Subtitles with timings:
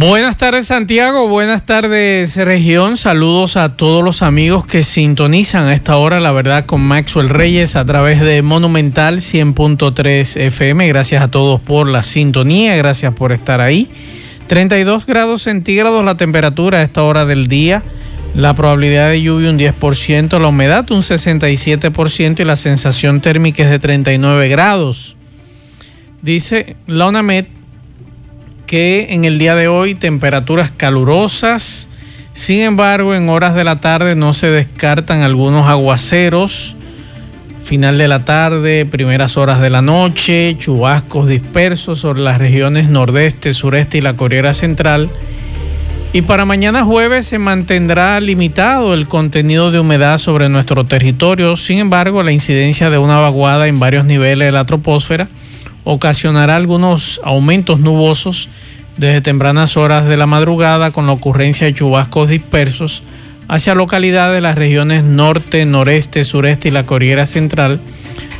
[0.00, 5.98] Buenas tardes Santiago, buenas tardes región, saludos a todos los amigos que sintonizan a esta
[5.98, 10.88] hora, la verdad, con Maxwell Reyes a través de Monumental 100.3 FM.
[10.88, 13.90] Gracias a todos por la sintonía, gracias por estar ahí.
[14.46, 17.82] 32 grados centígrados la temperatura a esta hora del día,
[18.34, 23.68] la probabilidad de lluvia un 10%, la humedad un 67% y la sensación térmica es
[23.68, 25.14] de 39 grados.
[26.22, 27.59] Dice la UNAMED
[28.70, 31.88] que en el día de hoy temperaturas calurosas,
[32.32, 36.76] sin embargo en horas de la tarde no se descartan algunos aguaceros,
[37.64, 43.54] final de la tarde, primeras horas de la noche, chubascos dispersos sobre las regiones nordeste,
[43.54, 45.10] sureste y la Corriera Central.
[46.12, 51.78] Y para mañana jueves se mantendrá limitado el contenido de humedad sobre nuestro territorio, sin
[51.78, 55.26] embargo la incidencia de una vaguada en varios niveles de la troposfera
[55.84, 58.48] ocasionará algunos aumentos nubosos
[58.96, 63.02] desde tempranas horas de la madrugada con la ocurrencia de chubascos dispersos
[63.48, 67.80] hacia localidades de las regiones norte, noreste, sureste y la Corriera Central.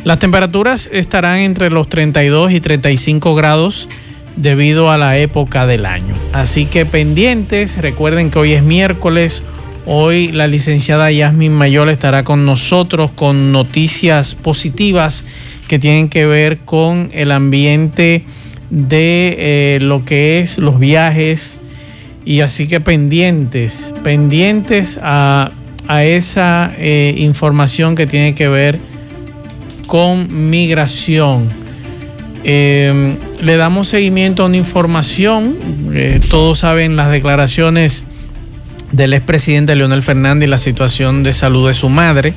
[0.05, 3.88] Las temperaturas estarán entre los 32 y 35 grados
[4.36, 6.14] debido a la época del año.
[6.33, 9.42] Así que pendientes, recuerden que hoy es miércoles,
[9.84, 15.24] hoy la licenciada Yasmin Mayor estará con nosotros con noticias positivas
[15.71, 18.25] que tienen que ver con el ambiente
[18.71, 21.61] de eh, lo que es los viajes
[22.25, 25.53] y así que pendientes, pendientes a,
[26.03, 28.81] esa eh, información que tiene que ver
[29.87, 31.48] con migración.
[32.42, 35.55] Em, le damos seguimiento a una información,
[35.95, 38.03] eh, todos saben las declaraciones
[38.91, 42.35] del expresidente Leonel Fernández y la situación de salud de su madre.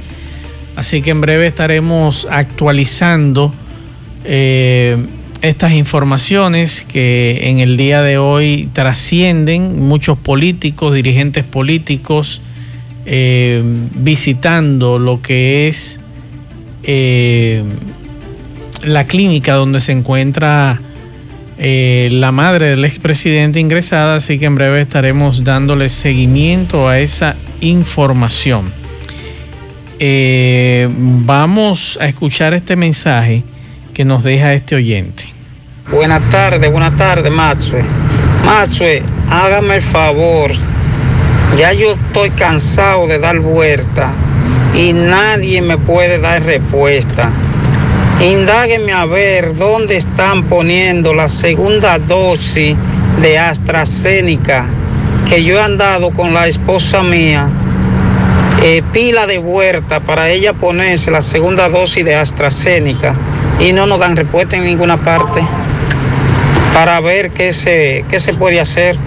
[0.75, 3.53] Así que en breve estaremos actualizando
[4.25, 4.97] eh,
[5.41, 12.41] estas informaciones que en el día de hoy trascienden muchos políticos, dirigentes políticos,
[13.05, 13.61] eh,
[13.95, 15.99] visitando lo que es
[16.83, 17.61] eh,
[18.83, 20.79] la clínica donde se encuentra
[21.55, 28.82] la madre del expresidente ingresada, así que en breve estaremos dándole seguimiento a esa información.
[29.99, 33.43] Eh, vamos a escuchar este mensaje
[33.93, 35.25] que nos deja este oyente.
[35.91, 37.83] Buenas tardes, buenas tardes, Maxue.
[38.45, 40.51] Maxue, hágame el favor.
[41.57, 44.11] Ya yo estoy cansado de dar vuelta
[44.75, 47.29] y nadie me puede dar respuesta.
[48.19, 52.75] Indágueme a ver dónde están poniendo la segunda dosis
[53.21, 54.65] de AstraZeneca
[55.29, 57.47] que yo he andado con la esposa mía
[58.63, 63.13] eh, pila de vuelta para ella ponerse la segunda dosis de AstraZeneca
[63.59, 65.41] y no nos dan respuesta en ninguna parte
[66.73, 68.97] para ver qué se, qué se puede hacer.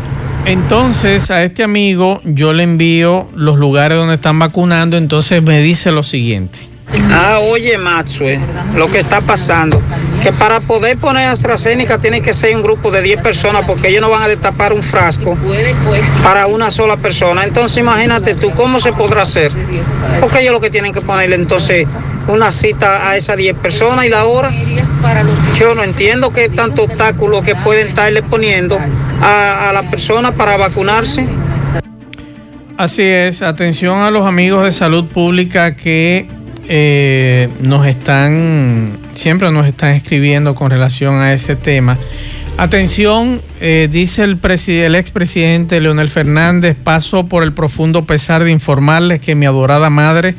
[0.45, 5.91] Entonces a este amigo yo le envío los lugares donde están vacunando, entonces me dice
[5.91, 6.76] lo siguiente.
[7.13, 8.41] Ah, oye, Maxwell,
[8.75, 9.81] lo que está pasando,
[10.23, 14.01] que para poder poner AstraZeneca tiene que ser un grupo de 10 personas porque ellos
[14.01, 15.37] no van a destapar un frasco
[16.23, 17.45] para una sola persona.
[17.45, 19.53] Entonces imagínate tú, ¿cómo se podrá hacer?
[20.21, 21.89] Porque ellos lo que tienen que ponerle entonces
[22.29, 24.51] una cita a esas 10 personas y la hora.
[25.59, 28.79] Yo no entiendo qué tanto obstáculo que pueden estarle poniendo
[29.23, 31.29] a, a la persona para vacunarse.
[32.77, 36.29] Así es, atención a los amigos de salud pública que
[36.69, 41.97] eh, nos están, siempre nos están escribiendo con relación a ese tema.
[42.59, 44.39] Atención, eh, dice el,
[44.69, 50.35] el expresidente Leonel Fernández, paso por el profundo pesar de informarles que mi adorada madre,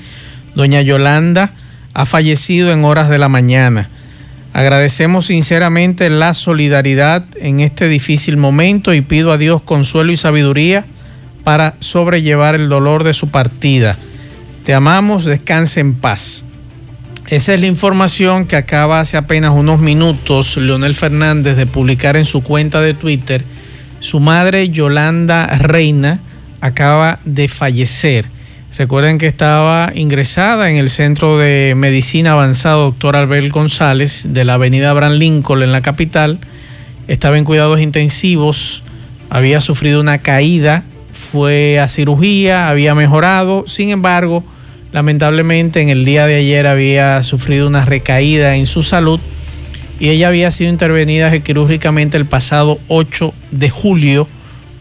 [0.56, 1.52] doña Yolanda,
[1.94, 3.90] ha fallecido en horas de la mañana.
[4.54, 10.86] Agradecemos sinceramente la solidaridad en este difícil momento y pido a Dios consuelo y sabiduría
[11.44, 13.98] para sobrellevar el dolor de su partida.
[14.68, 16.44] Te amamos, descanse en paz.
[17.28, 22.26] Esa es la información que acaba hace apenas unos minutos Leonel Fernández de publicar en
[22.26, 23.46] su cuenta de Twitter.
[24.02, 26.20] Su madre, Yolanda Reina,
[26.60, 28.26] acaba de fallecer.
[28.78, 34.56] Recuerden que estaba ingresada en el Centro de Medicina Avanzada Doctor Albert González de la
[34.56, 36.40] avenida Abraham Lincoln en la capital.
[37.08, 38.84] Estaba en cuidados intensivos,
[39.30, 40.84] había sufrido una caída
[41.18, 44.44] fue a cirugía, había mejorado, sin embargo,
[44.92, 49.20] lamentablemente en el día de ayer había sufrido una recaída en su salud
[50.00, 54.28] y ella había sido intervenida quirúrgicamente el pasado 8 de julio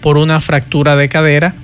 [0.01, 1.55] por una fractura de cadera.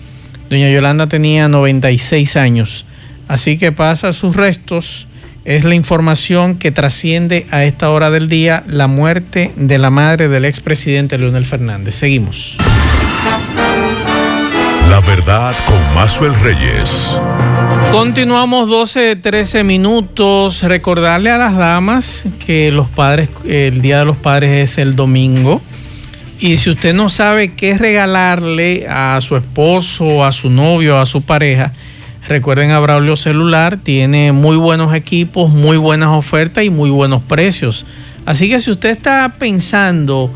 [0.49, 2.85] Doña Yolanda tenía 96 años,
[3.29, 5.07] así que pasa sus restos.
[5.45, 10.29] Es la información que trasciende a esta hora del día la muerte de la madre
[10.29, 11.97] del expresidente Leonel Fernández.
[11.97, 12.59] Seguimos.
[14.93, 17.17] La verdad con Mazuel Reyes.
[17.91, 20.63] Continuamos 12, 13 minutos.
[20.65, 25.63] Recordarle a las damas que los padres, el Día de los Padres es el domingo.
[26.41, 31.23] Y si usted no sabe qué regalarle a su esposo, a su novio, a su
[31.23, 31.73] pareja,
[32.29, 37.87] recuerden a Braulio Celular, tiene muy buenos equipos, muy buenas ofertas y muy buenos precios.
[38.27, 40.31] Así que si usted está pensando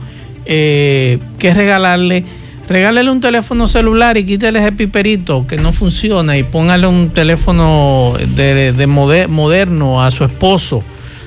[0.47, 2.25] eh, qué regalarle,
[2.69, 8.15] regálele un teléfono celular y quítele ese piperito que no funciona y póngale un teléfono
[8.35, 10.83] de, moderno a su esposo.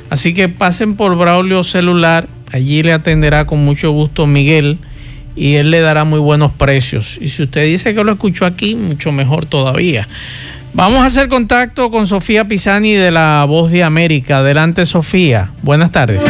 [0.09, 4.77] Así que pasen por Braulio Celular, allí le atenderá con mucho gusto Miguel
[5.35, 7.17] y él le dará muy buenos precios.
[7.21, 10.07] Y si usted dice que lo escuchó aquí, mucho mejor todavía.
[10.73, 14.39] Vamos a hacer contacto con Sofía Pisani de la Voz de América.
[14.39, 15.51] Adelante, Sofía.
[15.63, 16.23] Buenas tardes.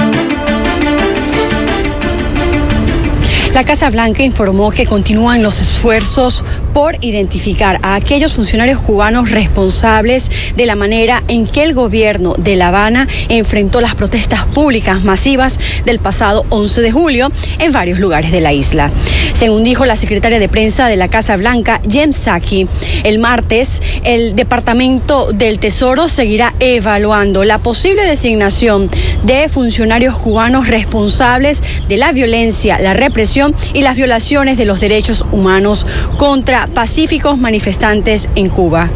[3.53, 6.43] La Casa Blanca informó que continúan los esfuerzos
[6.73, 12.55] por identificar a aquellos funcionarios cubanos responsables de la manera en que el gobierno de
[12.55, 18.31] La Habana enfrentó las protestas públicas masivas del pasado 11 de julio en varios lugares
[18.31, 18.91] de la isla.
[19.33, 22.67] Según dijo la secretaria de prensa de la Casa Blanca, Jem Psaki,
[23.03, 28.89] el martes el Departamento del Tesoro seguirá evaluando la posible designación
[29.23, 35.25] de funcionarios cubanos responsables de la violencia, la represión y las violaciones de los derechos
[35.31, 35.85] humanos
[36.17, 38.89] contra pacíficos manifestantes en Cuba.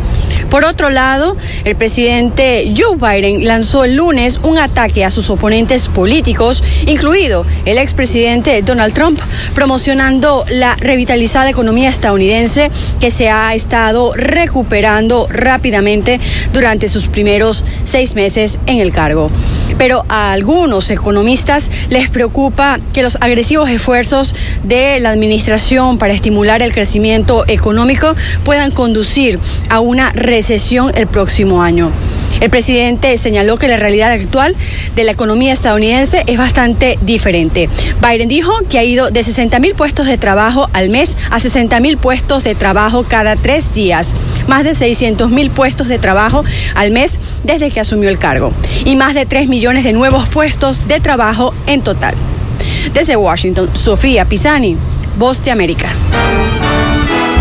[0.50, 5.90] Por otro lado, el presidente Joe Biden lanzó el lunes un ataque a sus oponentes
[5.90, 9.20] políticos, incluido el expresidente Donald Trump,
[9.56, 12.70] promocionando la revitalizada economía estadounidense
[13.00, 16.20] que se ha estado recuperando rápidamente
[16.54, 19.32] durante sus primeros seis meses en el cargo.
[19.78, 26.62] Pero a algunos economistas les preocupa que los agresivos esfuerzos de la administración para estimular
[26.62, 29.40] el crecimiento económico puedan conducir
[29.70, 31.92] a una recesión el próximo año.
[32.42, 34.56] El presidente señaló que la realidad actual
[34.96, 37.70] de la economía estadounidense es bastante diferente.
[38.02, 41.80] Biden dijo que ha ido de 60 mil puestos de trabajo al mes a 60
[41.80, 44.14] mil puestos de trabajo cada tres días,
[44.48, 46.44] más de 600 mil puestos de trabajo
[46.76, 48.52] al mes desde que asumió el cargo
[48.84, 52.16] y más de 3 millones de nuevos puestos de trabajo en total.
[52.94, 54.76] Desde Washington, Sofía Pisani,
[55.18, 55.88] Voz de América.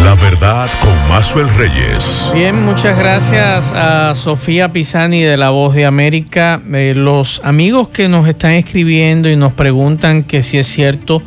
[0.05, 2.31] La verdad con Mazuel Reyes.
[2.33, 6.63] Bien, muchas gracias a Sofía Pisani de La Voz de América.
[6.73, 11.23] Eh, los amigos que nos están escribiendo y nos preguntan que si es cierto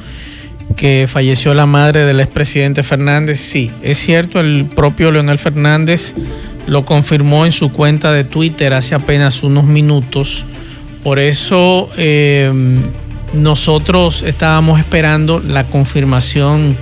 [0.78, 6.16] que falleció la madre del expresidente Fernández, sí, es cierto, el propio Leonel Fernández
[6.68, 10.46] lo confirmó en su cuenta de Twitter hace apenas unos minutos.
[11.06, 12.52] Por eso eh,
[13.36, 16.76] nosotros estábamos esperando la confirmación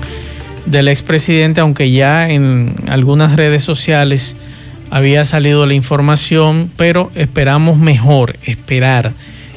[0.66, 4.38] del expresidente, aunque ya en algunas redes sociales
[4.90, 9.12] había salido la información, pero esperamos mejor, esperar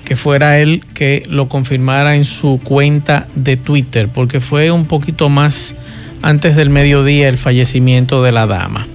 [0.04, 5.28] que fuera él que lo confirmara en su cuenta de Twitter, porque fue un poquito
[5.28, 5.76] más
[6.22, 8.88] antes del mediodía el fallecimiento de la dama.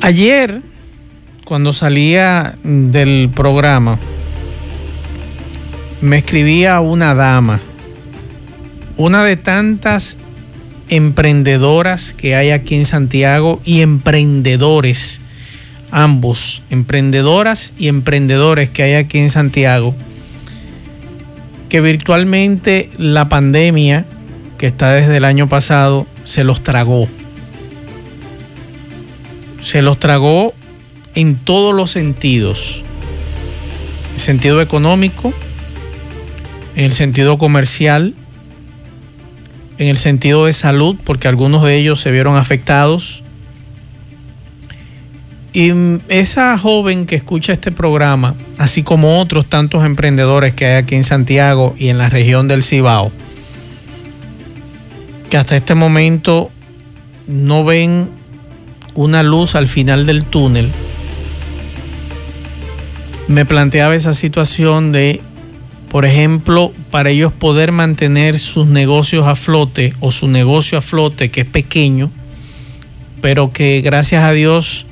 [0.00, 0.62] Ayer,
[1.50, 3.98] cuando salía del programa,
[6.00, 7.58] me escribía una dama
[8.96, 10.16] una de tantas
[10.90, 15.20] emprendedoras que hay aquí en Santiago y emprendedores,
[15.90, 19.96] ambos, emprendedoras y emprendedores que hay aquí en Santiago,
[21.68, 24.04] que virtualmente la pandemia
[24.56, 27.08] que está desde el año pasado se los tragó.
[29.60, 30.54] Se los tragó
[31.14, 32.84] en todos los sentidos.
[34.14, 35.32] El sentido económico,
[36.76, 38.14] en el sentido comercial,
[39.78, 43.22] en el sentido de salud, porque algunos de ellos se vieron afectados.
[45.52, 45.72] Y
[46.08, 51.04] esa joven que escucha este programa, así como otros tantos emprendedores que hay aquí en
[51.04, 53.10] Santiago y en la región del Cibao,
[55.28, 56.50] que hasta este momento
[57.26, 58.10] no ven
[58.94, 60.70] una luz al final del túnel,
[63.30, 65.20] me planteaba esa situación de
[65.90, 71.32] por ejemplo, para ellos poder mantener sus negocios a flote o su negocio a flote,
[71.32, 72.12] que es pequeño,
[73.20, 74.86] pero que gracias a Dios,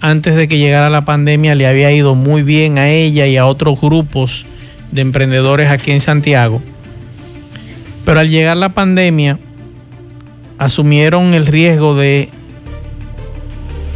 [0.00, 3.46] antes de que llegara la pandemia, le había ido muy bien a ella y a
[3.46, 4.46] otros grupos
[4.92, 6.62] de emprendedores aquí en Santiago.
[8.04, 9.40] Pero al llegar la pandemia,
[10.58, 12.28] asumieron el riesgo de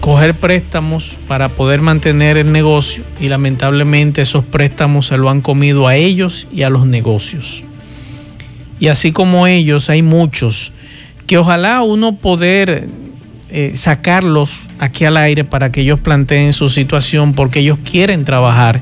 [0.09, 5.87] coger préstamos para poder mantener el negocio y lamentablemente esos préstamos se lo han comido
[5.87, 7.63] a ellos y a los negocios.
[8.81, 10.73] Y así como ellos, hay muchos
[11.27, 12.89] que ojalá uno poder
[13.51, 18.81] eh, sacarlos aquí al aire para que ellos planteen su situación porque ellos quieren trabajar,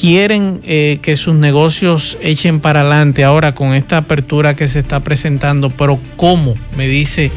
[0.00, 5.00] quieren eh, que sus negocios echen para adelante ahora con esta apertura que se está
[5.00, 6.54] presentando, pero ¿cómo?
[6.76, 7.32] Me dice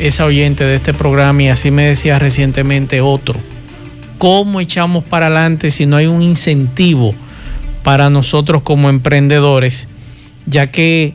[0.00, 3.38] esa oyente de este programa y así me decía recientemente otro.
[4.18, 7.14] ¿Cómo echamos para adelante si no hay un incentivo
[7.82, 9.88] para nosotros como emprendedores?
[10.46, 11.14] Ya que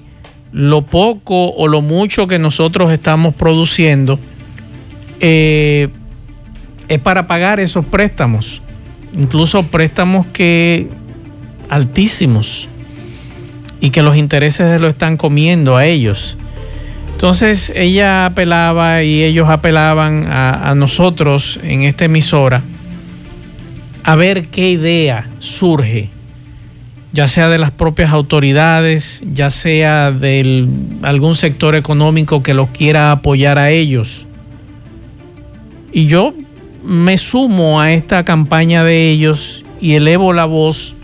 [0.51, 4.19] lo poco o lo mucho que nosotros estamos produciendo
[5.19, 5.89] eh,
[6.87, 8.61] es para pagar esos préstamos,
[9.17, 10.87] incluso préstamos que
[11.69, 12.69] altísimos
[13.81, 16.37] y que los intereses se lo están comiendo a ellos.
[17.15, 22.62] Entonces ella apelaba y ellos apelaban a, nosotros en esta emisora
[24.03, 26.10] a ver qué idea surge,
[27.13, 30.67] ya sea de las propias autoridades, ya sea de
[31.03, 34.27] algún sector económico que los quiera apoyar a ellos.
[35.93, 36.34] Y yo
[36.84, 40.95] me sumo a esta campaña de ellos y elevo la voz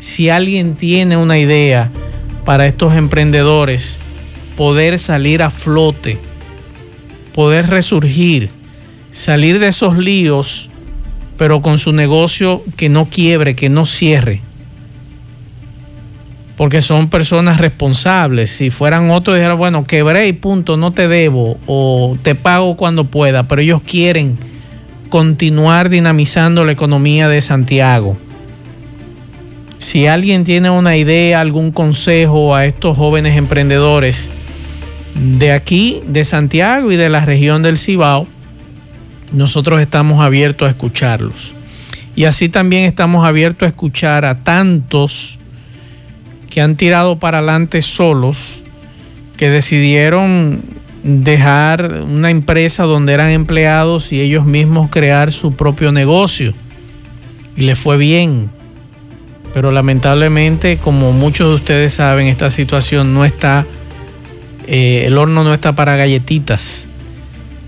[0.00, 1.90] si alguien tiene una idea
[2.46, 4.00] para estos emprendedores
[4.58, 6.18] poder salir a flote,
[7.32, 8.50] poder resurgir,
[9.12, 10.68] salir de esos líos,
[11.36, 14.40] pero con su negocio que no quiebre, que no cierre.
[16.56, 18.50] Porque son personas responsables.
[18.50, 23.04] Si fueran otros, dijeran, bueno, quebré y punto, no te debo o te pago cuando
[23.04, 24.36] pueda, pero ellos quieren
[25.08, 28.16] continuar dinamizando la economía de Santiago.
[29.78, 34.32] Si alguien tiene una idea, algún consejo a estos jóvenes emprendedores,
[35.18, 38.26] de aquí, de Santiago y de la región del Cibao,
[39.32, 41.54] nosotros estamos abiertos a escucharlos.
[42.14, 45.38] Y así también estamos abiertos a escuchar a tantos
[46.50, 48.62] que han tirado para adelante solos,
[49.36, 50.62] que decidieron
[51.02, 56.54] dejar una empresa donde eran empleados y ellos mismos crear su propio negocio.
[57.56, 58.50] Y les fue bien.
[59.54, 63.66] Pero lamentablemente, como muchos de ustedes saben, esta situación no está
[64.70, 66.86] eh, el horno no está para galletitas,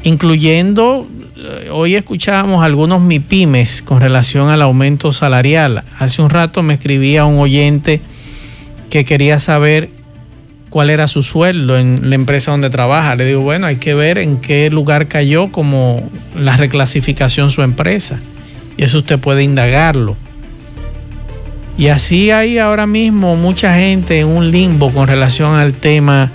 [0.02, 5.82] incluyendo, eh, hoy escuchábamos algunos MIPIMES con relación al aumento salarial.
[5.98, 8.02] Hace un rato me escribía un oyente
[8.90, 9.88] que quería saber
[10.68, 13.16] cuál era su sueldo en la empresa donde trabaja.
[13.16, 18.20] Le digo, bueno, hay que ver en qué lugar cayó como la reclasificación su empresa.
[18.76, 20.18] Y eso usted puede indagarlo.
[21.78, 26.30] Y así hay ahora mismo mucha gente en un limbo con relación al tema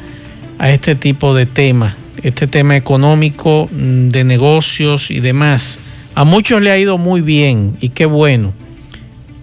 [0.60, 5.80] a este tipo de temas, este tema económico, mm, de negocios y demás.
[6.16, 8.54] A muchos le ha ido muy bien y qué bueno,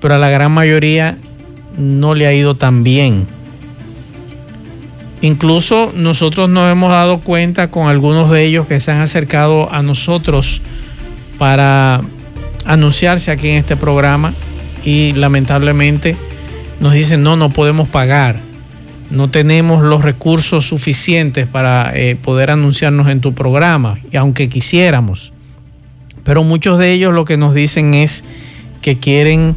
[0.01, 1.17] pero a la gran mayoría
[1.77, 3.27] no le ha ido tan bien.
[5.21, 9.83] Incluso nosotros nos hemos dado cuenta con algunos de ellos que se han acercado a
[9.83, 10.61] nosotros
[11.39, 12.01] para
[12.65, 14.35] anunciarse aquí en este programa
[14.85, 16.17] y lamentablemente
[16.81, 18.52] nos dicen no, no podemos pagar
[19.13, 25.33] no tenemos los recursos suficientes para eh, poder anunciarnos en tu programa, y aunque quisiéramos.
[26.25, 28.25] Pero muchos de ellos lo que nos dicen es
[28.81, 29.57] que quieren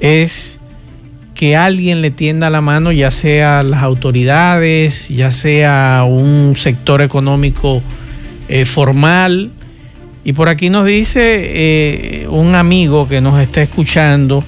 [0.00, 0.58] es
[1.34, 7.82] que alguien le tienda la mano, ya sea las autoridades, ya sea un sector económico
[8.48, 9.50] eh, formal.
[10.24, 14.44] Y por aquí nos dice eh, un amigo que nos está escuchando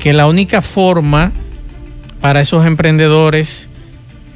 [0.00, 1.32] que la única forma
[2.20, 3.69] para esos emprendedores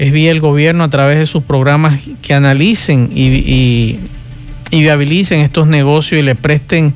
[0.05, 3.99] es vía el gobierno a través de sus programas que analicen y,
[4.71, 6.93] viabilicen estos negocios y le presten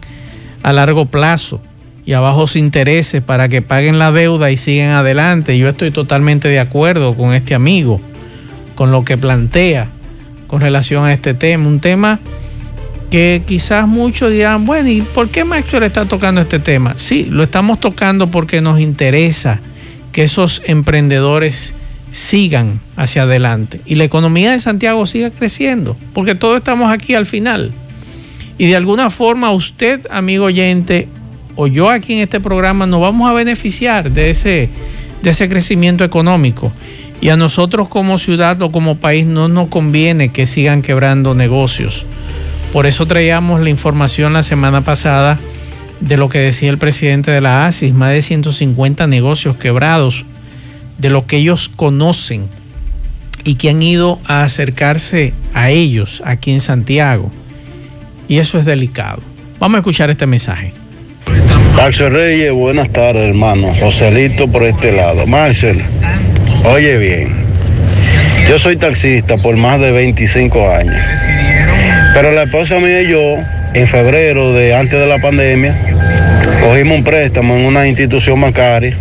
[0.62, 1.62] a largo plazo
[2.05, 5.57] y a bajos intereses para que paguen la deuda y sigan adelante.
[5.57, 7.99] Yo estoy totalmente de acuerdo con este amigo,
[8.75, 9.88] con lo que plantea
[10.47, 11.67] con relación a este tema.
[11.67, 12.19] Un tema
[13.11, 16.93] que quizás muchos dirán, bueno, ¿y por qué Maxwell está tocando este tema?
[16.97, 19.61] Sí, lo estamos tocando porque nos interesa
[20.12, 21.73] que esos emprendedores
[22.11, 27.27] sigan hacia adelante y la economía de Santiago siga creciendo, porque todos estamos aquí al
[27.27, 27.73] final.
[28.57, 31.09] Y de alguna forma usted, amigo oyente,
[31.55, 34.69] o yo aquí en este programa nos vamos a beneficiar de ese
[35.23, 36.73] de ese crecimiento económico.
[37.21, 42.07] Y a nosotros como ciudad o como país no nos conviene que sigan quebrando negocios.
[42.73, 45.38] Por eso traíamos la información la semana pasada
[46.00, 50.25] de lo que decía el presidente de la ASIS, más de 150 negocios quebrados,
[50.99, 52.49] de lo que ellos conocen
[53.45, 57.31] y que han ido a acercarse a ellos aquí en Santiago.
[58.28, 59.23] Y eso es delicado.
[59.59, 60.73] Vamos a escuchar este mensaje.
[61.76, 63.73] Marcel Reyes, buenas tardes, hermano.
[63.81, 65.26] Joselito por este lado.
[65.26, 65.81] Marcel,
[66.64, 67.37] oye bien,
[68.49, 70.97] yo soy taxista por más de 25 años.
[72.14, 73.37] Pero la esposa mía y yo,
[73.75, 75.76] en febrero de antes de la pandemia,
[76.61, 78.97] cogimos un préstamo en una institución bancaria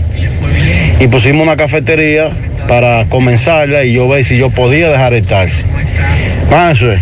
[0.99, 2.29] y pusimos una cafetería
[2.67, 5.63] para comenzarla y yo ver si yo podía dejar el taxi.
[6.49, 6.99] Marcel,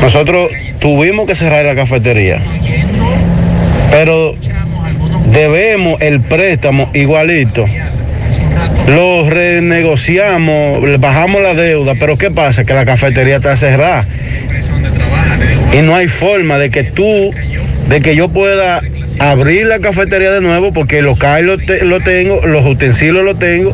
[0.00, 2.40] nosotros tuvimos que cerrar la cafetería,
[3.90, 4.34] pero
[5.32, 7.66] debemos el préstamo igualito.
[8.86, 12.64] Lo renegociamos, bajamos la deuda, pero ¿qué pasa?
[12.64, 14.06] Que la cafetería está cerrada.
[15.72, 17.32] Y no hay forma de que tú,
[17.88, 18.80] de que yo pueda
[19.18, 23.34] abrir la cafetería de nuevo, porque el local lo, te, lo tengo, los utensilios lo
[23.34, 23.72] tengo.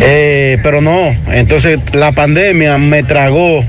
[0.00, 3.64] Eh, pero no, entonces la pandemia me tragó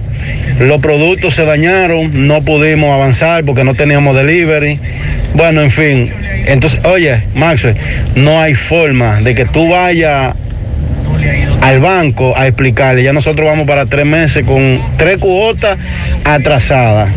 [0.60, 4.78] los productos se dañaron, no pudimos avanzar porque no teníamos delivery.
[5.34, 6.14] Bueno, en fin.
[6.48, 7.66] Entonces, oye, Max,
[8.16, 10.36] no hay forma de que tú vayas
[11.62, 13.04] al banco a explicarle.
[13.04, 15.78] Ya nosotros vamos para tres meses con tres cuotas
[16.26, 17.10] atrasadas.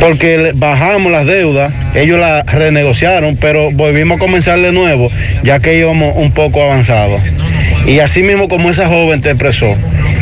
[0.00, 5.10] Porque bajamos las deudas, ellos las renegociaron, pero volvimos a comenzar de nuevo,
[5.42, 7.20] ya que íbamos un poco avanzados.
[7.86, 9.76] Y así mismo como esa joven te expresó,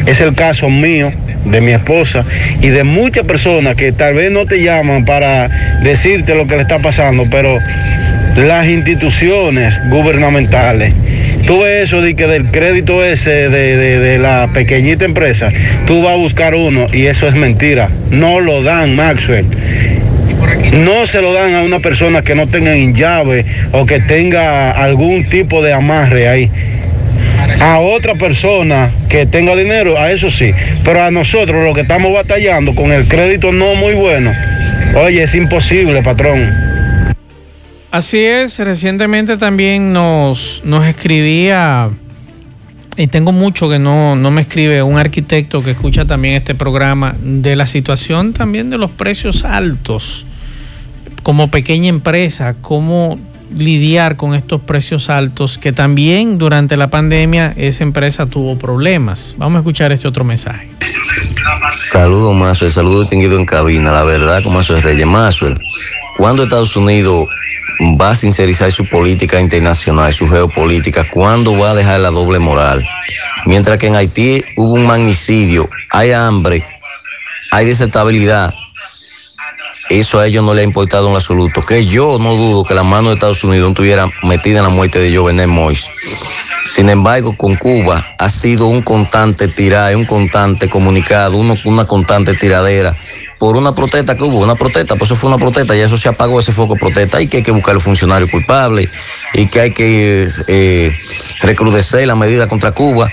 [0.06, 1.12] es el caso mío,
[1.44, 2.24] de mi esposa
[2.60, 5.48] y de muchas personas que tal vez no te llaman para
[5.82, 7.58] decirte lo que le está pasando, pero
[8.36, 10.94] las instituciones gubernamentales,
[11.48, 15.50] tú ves eso de que del crédito ese de, de, la pequeñita empresa,
[15.86, 17.88] tú vas a buscar uno y eso es mentira.
[18.10, 19.46] No lo dan, Maxwell.
[20.74, 25.24] No se lo dan a una persona que no tenga llave o que tenga algún
[25.24, 26.50] tipo de amarre ahí
[27.60, 30.52] a otra persona que tenga dinero, a eso sí.
[30.84, 34.34] Pero a nosotros, los que estamos batallando con el crédito no muy bueno,
[34.96, 36.77] oye, es imposible, patrón.
[37.90, 41.88] Así es, recientemente también nos, nos escribía,
[42.98, 47.14] y tengo mucho que no, no me escribe, un arquitecto que escucha también este programa,
[47.22, 50.26] de la situación también de los precios altos
[51.22, 53.18] como pequeña empresa, cómo
[53.56, 59.34] lidiar con estos precios altos que también durante la pandemia esa empresa tuvo problemas.
[59.38, 60.68] Vamos a escuchar este otro mensaje.
[61.70, 62.70] Saludos, Mazuel.
[62.70, 63.92] Saludo distinguido en cabina.
[63.92, 65.54] La verdad, como es Reyes Mazuel.
[66.16, 67.28] ¿Cuándo Estados Unidos
[68.00, 71.08] va a sincerizar su política internacional, su geopolítica?
[71.10, 72.86] ¿Cuándo va a dejar la doble moral?
[73.46, 76.64] Mientras que en Haití hubo un magnicidio, hay hambre,
[77.52, 78.54] hay desestabilidad
[79.90, 81.62] eso a ellos no le ha importado en absoluto.
[81.62, 84.70] Que yo no dudo que la mano de Estados Unidos no estuviera metida en la
[84.70, 85.90] muerte de Jovenel Moïse.
[86.62, 92.96] Sin embargo, con Cuba ha sido un constante tirar, un constante comunicado, una constante tiradera
[93.38, 96.08] por una protesta que hubo, una protesta, pues eso fue una protesta y eso se
[96.08, 98.88] apagó ese foco protesta y que hay que buscar a los funcionarios culpables
[99.34, 100.96] y que hay que eh,
[101.42, 103.08] recrudecer la medida contra Cuba.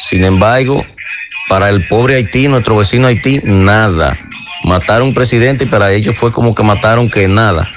[0.00, 0.84] Sin embargo,
[1.48, 4.16] para el pobre Haití, nuestro vecino Haití, nada
[4.64, 7.68] mataron un presidente y para ellos fue como que mataron que nada.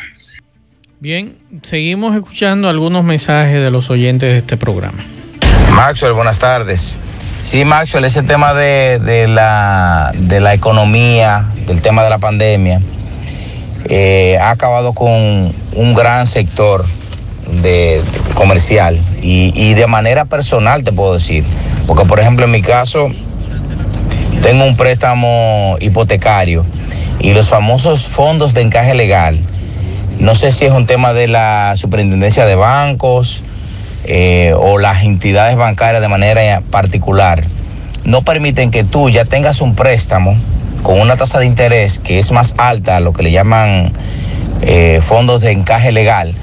[0.99, 5.03] Bien, seguimos escuchando algunos mensajes de los oyentes de este programa.
[5.75, 6.97] Maxwell, buenas tardes.
[7.43, 12.79] Sí, Maxwell, ese tema de, la, de la economía, del tema de la pandemia,
[13.85, 16.85] eh, ha acabado con un gran sector
[17.63, 21.43] de, de comercial y, y de manera personal te puedo decir.
[21.87, 23.09] Porque, por ejemplo, en mi caso,
[24.41, 26.65] tengo un préstamo hipotecario
[27.19, 29.39] y los famosos fondos de encaje legal.
[30.19, 33.43] No sé si es un tema de la superintendencia de bancos
[34.05, 37.43] eh, o las entidades bancarias de manera particular.
[38.03, 40.35] No permiten que tú ya tengas un préstamo
[40.83, 43.91] con una tasa de interés que es más alta, lo que le llaman
[44.61, 46.33] eh, fondos de encaje legal,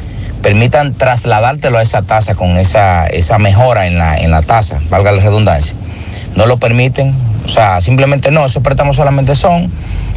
[0.42, 5.12] permitan trasladártelo a esa tasa con esa, esa mejora en la, en la tasa, valga
[5.12, 5.76] la redundancia.
[6.37, 9.72] No lo permiten, o sea, simplemente no, esos préstamos solamente son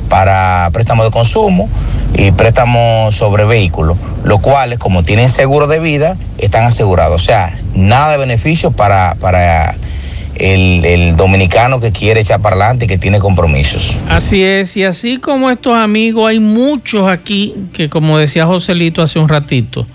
[0.10, 1.70] para préstamos de consumo
[2.13, 7.21] y préstamos sobre vehículos, los cuales, como tienen seguro de vida, están asegurados.
[7.21, 9.76] O sea, nada de beneficio para, para
[10.36, 13.95] el, el, dominicano que quiere echar para adelante y que tiene compromisos.
[14.10, 19.19] Así es, y así como estos amigos, hay muchos aquí que, como decía Joselito hace
[19.19, 19.86] un ratito,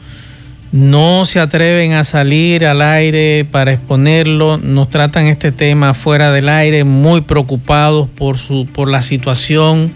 [0.73, 6.49] no se atreven a salir al aire para exponerlo, nos tratan este tema fuera del
[6.49, 9.93] aire, muy preocupados por, su, por la situación,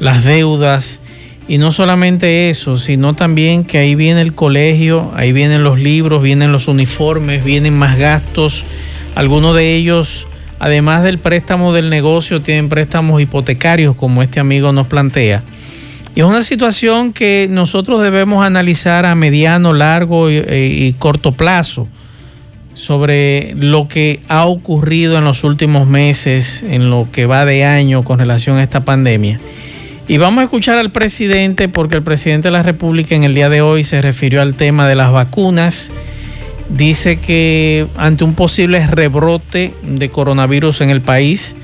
[0.00, 1.00] las deudas,
[1.46, 6.22] y no solamente eso, sino también que ahí viene el colegio, ahí vienen los libros,
[6.22, 8.64] vienen los uniformes, vienen más gastos,
[9.14, 10.26] algunos de ellos,
[10.58, 15.42] además del préstamo del negocio, tienen préstamos hipotecarios, como este amigo nos plantea.
[16.14, 21.88] Y es una situación que nosotros debemos analizar a mediano, largo y, corto plazo
[22.74, 28.02] sobre lo que ha ocurrido en los últimos meses, en lo que va de año
[28.04, 29.40] con relación a esta pandemia.
[30.06, 33.48] Y vamos a escuchar al presidente porque el presidente de la República en el día
[33.48, 35.92] de hoy se refirió al tema de las vacunas.
[36.68, 41.56] Dice que ante un posible rebrote de coronavirus en el país,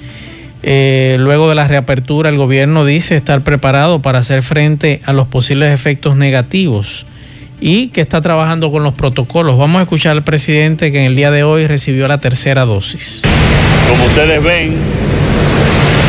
[0.63, 5.27] eh, luego de la reapertura, el gobierno dice estar preparado para hacer frente a los
[5.27, 7.05] posibles efectos negativos
[7.61, 9.59] y que está trabajando con los protocolos.
[9.59, 13.23] Vamos a escuchar al presidente que en el día de hoy recibió la tercera dosis.
[13.89, 14.77] Como ustedes ven,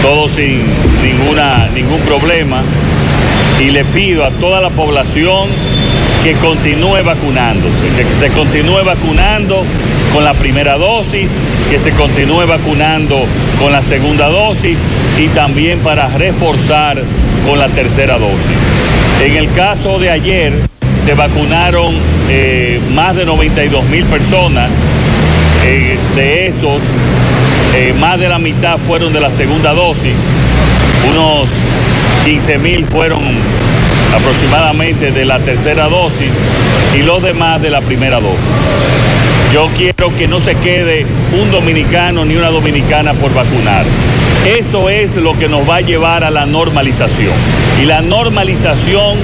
[0.02, 0.62] todo sin
[1.04, 2.64] ninguna, ningún problema
[3.60, 5.50] y le pido a toda la población
[6.24, 9.64] que continúe vacunándose, que se continúe vacunando
[10.14, 11.32] con la primera dosis,
[11.70, 13.26] que se continúe vacunando
[13.60, 14.80] con la segunda dosis
[15.20, 17.02] y también para reforzar
[17.48, 18.58] con la tercera dosis.
[19.24, 20.54] En el caso de ayer
[21.04, 21.96] se vacunaron
[22.30, 24.72] eh, más de 92 mil personas,
[25.64, 26.82] eh, de esos
[27.74, 30.16] eh, más de la mitad fueron de la segunda dosis,
[31.10, 31.50] unos
[32.26, 33.22] 15 mil fueron
[34.14, 36.32] aproximadamente de la tercera dosis
[36.94, 38.40] y los demás de la primera dosis.
[39.54, 41.06] Yo quiero que no se quede
[41.42, 43.86] un dominicano ni una dominicana por vacunar.
[44.46, 47.34] Eso es lo que nos va a llevar a la normalización.
[47.82, 49.18] Y la normalización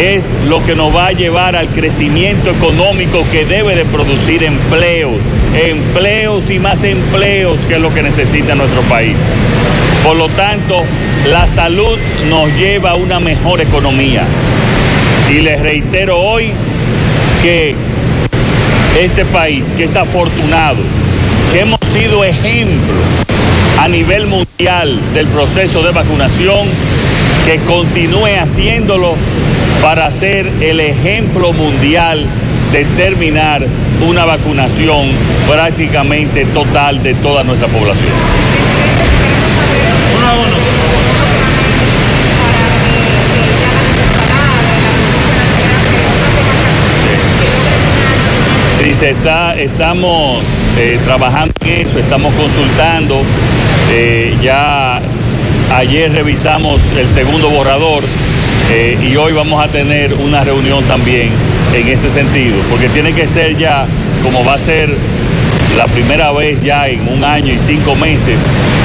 [0.00, 5.12] es lo que nos va a llevar al crecimiento económico que debe de producir empleos,
[5.54, 9.14] empleos y más empleos, que es lo que necesita nuestro país.
[10.04, 10.82] Por lo tanto,
[11.28, 14.24] la salud nos lleva a una mejor economía.
[15.30, 16.50] Y les reitero hoy
[17.42, 17.74] que
[19.00, 20.78] este país, que es afortunado,
[21.52, 22.94] que hemos sido ejemplo
[23.78, 26.68] a nivel mundial del proceso de vacunación,
[27.46, 29.14] que continúe haciéndolo
[29.80, 32.26] para ser el ejemplo mundial
[32.72, 33.66] de terminar
[34.08, 35.10] una vacunación
[35.48, 38.12] prácticamente total de toda nuestra población.
[48.78, 50.42] Sí, se está, estamos
[50.76, 53.22] eh, trabajando en eso, estamos consultando.
[53.92, 55.00] Eh, ya
[55.76, 58.02] ayer revisamos el segundo borrador
[58.70, 61.30] eh, y hoy vamos a tener una reunión también
[61.74, 63.86] en ese sentido, porque tiene que ser ya,
[64.22, 64.94] como va a ser
[65.76, 68.38] la primera vez ya en un año y cinco meses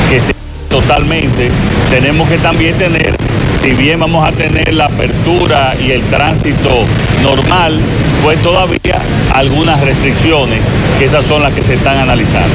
[0.09, 0.37] que se
[0.69, 1.49] totalmente,
[1.89, 3.15] tenemos que también tener,
[3.59, 6.85] si bien vamos a tener la apertura y el tránsito
[7.23, 7.79] normal,
[8.23, 9.01] pues todavía
[9.33, 10.59] algunas restricciones,
[10.99, 12.53] que esas son las que se están analizando.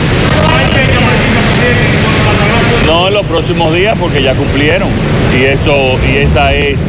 [2.87, 4.89] No en los próximos días porque ya cumplieron
[5.37, 6.81] y eso y esa es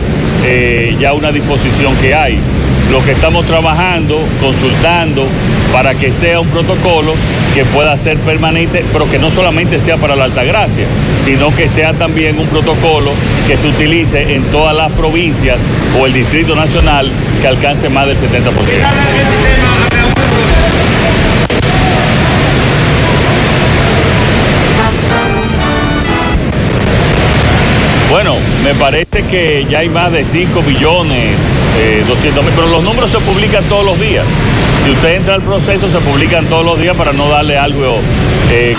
[0.44, 2.40] eh, ya una disposición que hay.
[2.94, 5.26] Lo que estamos trabajando, consultando,
[5.74, 7.16] para que sea un protocolo
[7.56, 10.86] que pueda ser permanente, pero que no solamente sea para la Altagracia,
[11.26, 13.10] sino que sea también un protocolo
[13.48, 15.58] que se utilice en todas las provincias
[16.00, 19.93] o el Distrito Nacional que alcance más del 70%.
[28.74, 31.36] Me parece que ya hay más de 5 millones,
[32.08, 34.26] 200 mil, pero los números se publican todos los días.
[34.84, 37.98] Si usted entra al proceso, se publican todos los días para no darle algo.
[38.52, 38.76] Eh.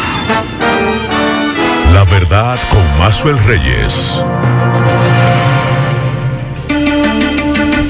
[1.92, 4.20] La verdad con Mazuel Reyes.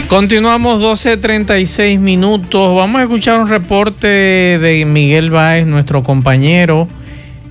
[0.08, 2.76] Continuamos 12.36 minutos.
[2.76, 6.86] Vamos a escuchar un reporte de Miguel Báez, nuestro compañero.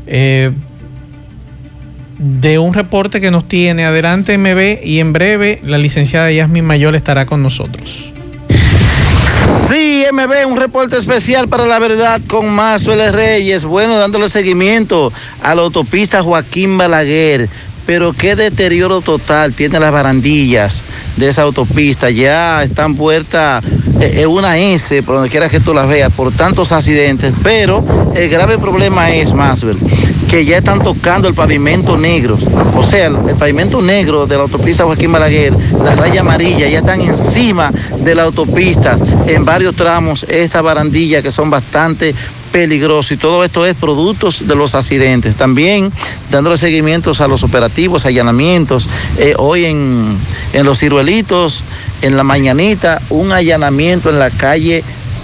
[0.05, 0.51] Eh,
[2.23, 3.85] de un reporte que nos tiene.
[3.85, 8.13] Adelante MB y en breve la licenciada Yasmin Mayor estará con nosotros.
[9.69, 13.65] Sí, MB, un reporte especial para la verdad con Mazuel Reyes.
[13.65, 17.49] Bueno, dándole seguimiento a la autopista Joaquín Balaguer.
[17.85, 20.83] Pero qué deterioro total tiene las barandillas
[21.17, 22.09] de esa autopista.
[22.09, 23.61] Ya están puertas
[23.99, 27.35] en eh, una S, por donde quiera que tú las veas, por tantos accidentes.
[27.43, 27.83] Pero
[28.15, 29.77] el grave problema es, Mazuel,
[30.33, 32.39] que ya están tocando el pavimento negro.
[32.75, 37.01] O sea, el, pavimento negro de la autopista Joaquín Balaguer, la raya amarilla, ya están
[37.01, 42.15] encima de la autopista en varios tramos, esta barandilla que son bastante
[42.51, 45.35] peligroso y todo esto es productos de los accidentes.
[45.35, 45.91] También
[46.31, 48.87] dándole seguimientos a los operativos, allanamientos.
[49.19, 50.17] Eh, hoy en,
[50.53, 51.63] en Los Ciruelitos,
[52.01, 54.83] en la mañanita, un allanamiento en la calle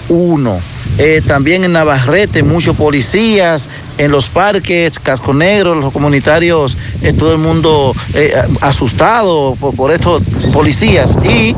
[0.09, 0.59] 1.
[0.99, 7.33] Eh, también en Navarrete, muchos policías, en los parques, casco negro, los comunitarios, eh, todo
[7.33, 8.31] el mundo eh,
[8.61, 11.17] asustado por, por, estos policías.
[11.23, 11.53] Y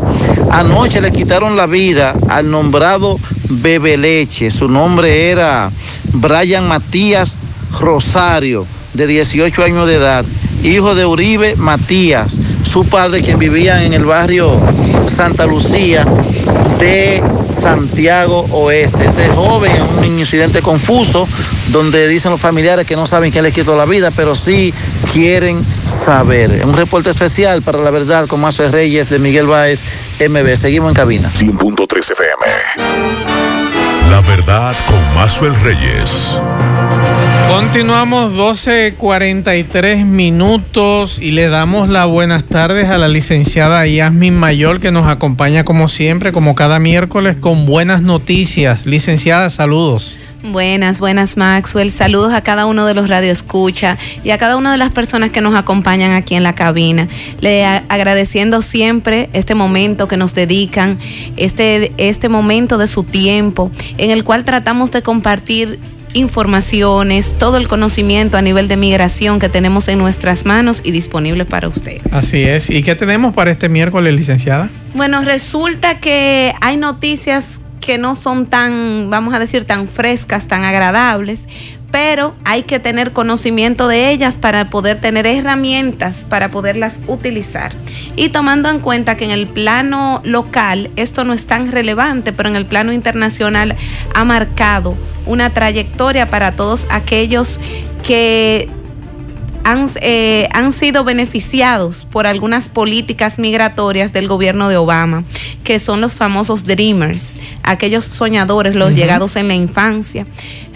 [0.50, 4.50] anoche le quitaron la vida al nombrado Bebe Leche.
[4.50, 5.72] Su nombre era
[6.14, 7.38] Brian Matías
[7.80, 10.26] Rosario, de 18 años de edad,
[10.64, 14.60] hijo de Uribe Matías, su padre quien vivía en el barrio
[15.08, 16.06] Santa Lucía
[16.80, 19.06] de Santiago Oeste.
[19.06, 21.28] Este joven, un incidente confuso,
[21.72, 24.74] donde dicen los familiares que no saben quién le quitó la vida, pero sí
[25.14, 26.64] quieren saber.
[26.66, 29.84] Un reporte especial para la verdad con Mazo Reyes de Miguel Báez,
[30.20, 30.56] MB.
[30.56, 31.32] Seguimos en cabina.
[31.34, 33.32] 100.3 FM.
[34.12, 36.38] La verdad con Mazuel Reyes.
[37.48, 44.92] Continuamos 12.43 minutos y le damos las buenas tardes a la licenciada Yasmin Mayor que
[44.92, 48.86] nos acompaña como siempre, como cada miércoles, con buenas noticias.
[48.86, 50.18] Licenciada, saludos.
[50.44, 51.92] Buenas, buenas Maxwell.
[51.92, 55.40] Saludos a cada uno de los radioescucha y a cada una de las personas que
[55.40, 57.08] nos acompañan aquí en la cabina.
[57.40, 60.98] Le agradeciendo siempre este momento que nos dedican,
[61.38, 65.80] este, este momento de su tiempo, en el cual tratamos de compartir
[66.14, 71.46] informaciones, todo el conocimiento a nivel de migración que tenemos en nuestras manos y disponible
[71.46, 72.02] para ustedes.
[72.12, 72.70] Así es.
[72.70, 74.70] ¿Y qué tenemos para este miércoles, licenciada?
[74.94, 80.64] Bueno, resulta que hay noticias que no son tan, vamos a decir, tan frescas, tan
[80.64, 81.48] agradables,
[81.92, 87.74] pero hay que tener conocimiento de ellas para poder tener herramientas para poderlas utilizar.
[88.16, 92.48] Y tomando en cuenta que en el plano local esto no es tan relevante, pero
[92.48, 93.76] en el plano internacional
[94.16, 97.60] ha marcado una trayectoria para todos aquellos
[98.08, 98.70] que
[99.64, 105.24] han, eh, han, sido beneficiados por algunas políticas migratorias del gobierno de Obama,
[105.64, 108.96] que son los famosos Dreamers, aquellos soñadores, los uh -huh.
[108.96, 110.26] llegados en la infancia.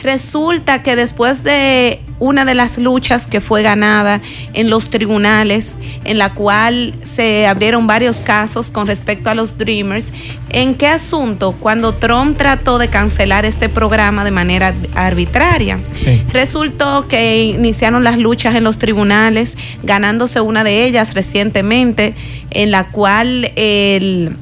[0.04, 4.22] Resulta que después de una de las luchas que fue ganada
[4.54, 10.14] en los tribunales, en la cual se abrieron varios casos con respecto a los Dreamers,
[10.50, 11.54] ¿en qué asunto?
[11.54, 15.80] Cuando Trump trató de cancelar este programa de manera arbitraria.
[15.94, 16.24] Sí.
[16.32, 22.14] Resultó que iniciaron las luchas en los tribunales, ganándose una de ellas recientemente,
[22.52, 24.36] en la cual el,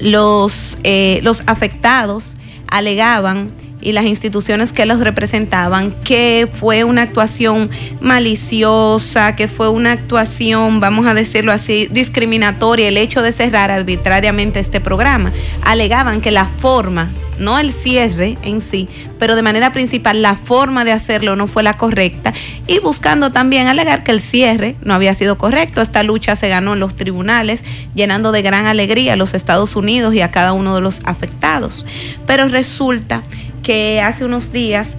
[0.00, 2.36] los, eh, los afectados
[2.68, 3.52] alegaban
[3.84, 10.80] y las instituciones que los representaban, que fue una actuación maliciosa, que fue una actuación,
[10.80, 15.32] vamos a decirlo así, discriminatoria, el hecho de cerrar arbitrariamente este programa.
[15.62, 20.84] Alegaban que la forma, no el cierre en sí, pero de manera principal la forma
[20.84, 22.32] de hacerlo no fue la correcta
[22.66, 25.80] y buscando también alegar que el cierre no había sido correcto.
[25.80, 30.14] Esta lucha se ganó en los tribunales, llenando de gran alegría a los Estados Unidos
[30.14, 31.86] y a cada uno de los afectados.
[32.26, 33.22] Pero resulta
[33.62, 34.96] que hace unos días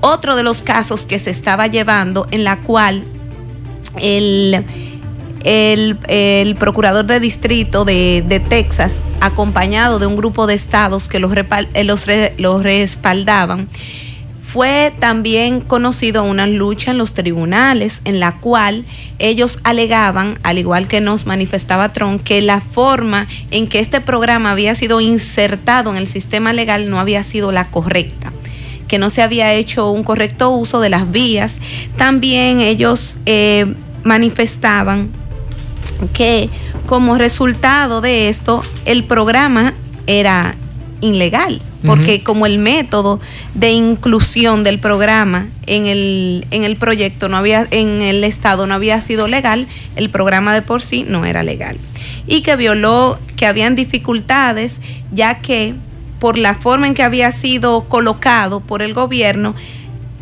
[0.00, 3.04] otro de los casos que se estaba llevando en la cual
[3.98, 4.64] el,
[5.46, 11.32] el, procurador de distrito de, Texas, acompañado de un grupo de estados que los,
[11.84, 12.06] los,
[12.38, 13.68] los respaldaban,
[14.42, 18.84] fue también conocido una lucha en los tribunales en la cual
[19.18, 24.52] ellos alegaban, al igual que nos manifestaba Trump, que la forma en que este programa
[24.52, 28.32] había sido insertado en el sistema legal no había sido la correcta
[28.88, 31.56] que no se había hecho un correcto uso de las vías.
[31.96, 35.10] También ellos eh, manifestaban
[36.12, 36.50] que
[36.86, 39.74] como resultado de esto el programa
[40.06, 40.54] era
[41.00, 42.22] ilegal porque uh -huh.
[42.22, 43.20] como el método
[43.54, 48.74] de inclusión del programa en el, en el proyecto no había, en el estado no
[48.74, 51.78] había sido legal, el programa de por sí no era legal.
[52.26, 54.80] Y que violó, que habían dificultades,
[55.12, 55.74] ya que
[56.18, 59.54] por la forma en que había sido colocado por el gobierno,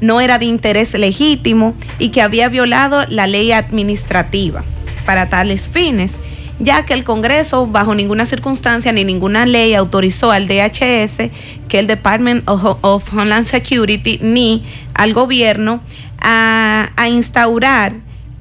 [0.01, 4.65] no era de interés legítimo y que había violado la ley administrativa
[5.05, 6.21] para tales fines
[6.61, 11.31] ya que el Congreso bajo ninguna circunstancia ni ninguna ley autorizó al DHS,
[11.69, 14.65] que el Department of, Homeland Security, ni
[14.95, 15.81] al gobierno
[16.21, 17.95] a instaurar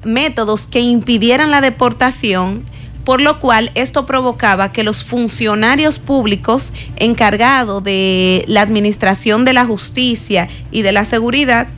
[0.04, 2.64] métodos que impidieran la deportación
[3.04, 9.66] por lo cual esto provocaba que los funcionarios públicos encargados de la administración de la
[9.66, 11.68] justicia y de la seguridad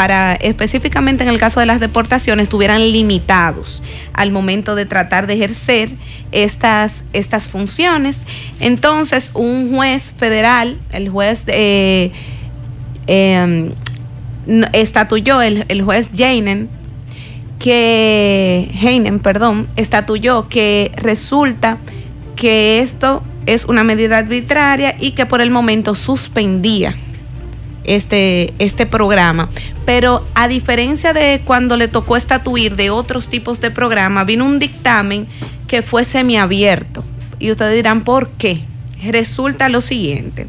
[0.00, 3.82] para específicamente en el caso de las deportaciones, estuvieran limitados
[4.14, 5.90] al momento de tratar de ejercer
[6.32, 8.20] estas, estas funciones.
[8.60, 12.12] Entonces, un juez federal, el juez de,
[13.08, 13.74] eh,
[14.72, 16.70] estatuyó, el, el juez Jainen,
[17.58, 21.76] que Heinen, perdón, estatuyó que resulta
[22.36, 26.96] que esto es una medida arbitraria y que por el momento suspendía
[27.90, 29.50] este, este programa.
[29.84, 34.60] Pero a diferencia de cuando le tocó estatuir de otros tipos de programa, vino un
[34.60, 35.26] dictamen
[35.66, 37.04] que fue semiabierto.
[37.40, 38.62] Y ustedes dirán, ¿por qué?
[39.02, 40.46] Resulta lo siguiente,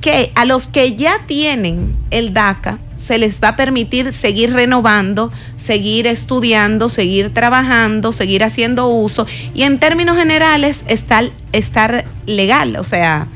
[0.00, 5.32] que a los que ya tienen el DACA, se les va a permitir seguir renovando,
[5.56, 12.84] seguir estudiando, seguir trabajando, seguir haciendo uso y en términos generales estar, estar legal, o
[12.84, 13.26] sea,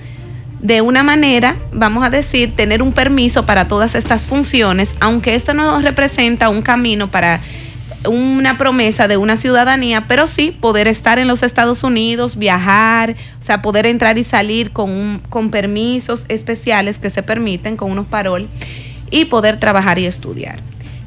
[0.64, 5.52] de una manera, vamos a decir, tener un permiso para todas estas funciones, aunque esto
[5.52, 7.42] no representa un camino para
[8.08, 13.44] una promesa de una ciudadanía, pero sí poder estar en los Estados Unidos, viajar, o
[13.44, 18.48] sea, poder entrar y salir con, con permisos especiales que se permiten, con unos parol,
[19.10, 20.60] y poder trabajar y estudiar.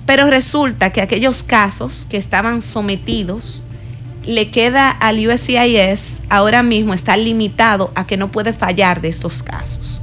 [0.05, 3.63] Pero resulta que aquellos casos que estaban sometidos
[4.27, 9.41] le queda al USCIS ahora mismo está limitado a que no puede fallar de estos
[9.41, 10.01] casos.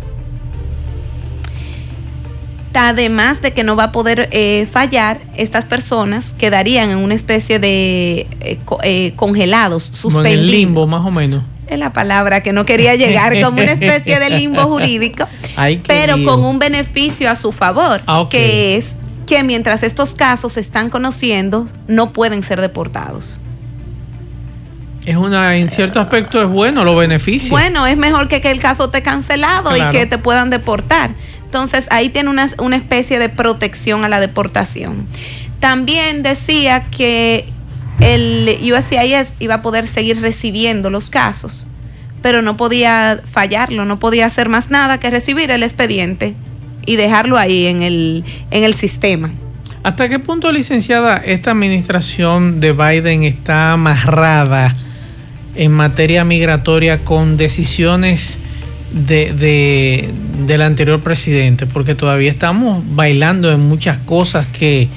[2.72, 7.60] Además de que no va a poder eh, fallar, estas personas quedarían en una especie
[7.60, 10.38] de eh, eh, congelados, suspendidos.
[10.38, 11.44] en limbo, más o menos.
[11.68, 15.28] Es la palabra que no quería llegar, como una especie de limbo jurídico,
[15.86, 20.60] pero con un beneficio a su favor, ah, que es que mientras estos casos se
[20.60, 23.38] están conociendo, no pueden ser deportados.
[25.04, 27.50] Es una, en cierto aspecto es bueno, lo beneficia.
[27.50, 31.10] Bueno, es mejor que, que el caso esté cancelado y que te puedan deportar.
[31.44, 35.06] Entonces ahí tiene una, una especie de protección a la deportación.
[35.60, 37.44] También decía que
[38.00, 41.66] el USCIS iba a poder seguir recibiendo los casos,
[42.22, 46.34] pero no podía fallarlo, no podía hacer más nada que recibir el expediente
[46.86, 49.30] y dejarlo ahí en el, en el sistema.
[49.82, 54.74] ¿Hasta qué punto, licenciada, esta administración de Biden está amarrada
[55.56, 58.38] en materia migratoria con decisiones
[58.92, 60.08] de,
[60.46, 64.88] del anterior presidente, porque todavía estamos bailando en muchas cosas que,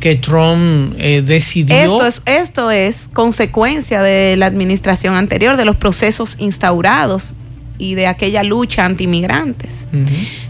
[0.00, 1.76] que Trump eh, decidió.
[1.76, 7.34] Esto es, esto es consecuencia de la administración anterior, de los procesos instaurados
[7.78, 9.88] y de aquella lucha antimigrantes.